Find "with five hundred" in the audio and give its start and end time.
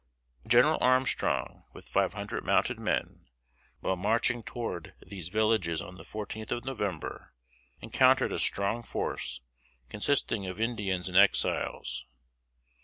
1.73-2.43